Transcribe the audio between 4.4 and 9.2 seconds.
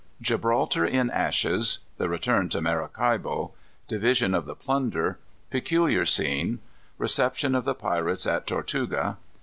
the Plunder. Peculiar Scene. Reception of the Pirates at Tortuga.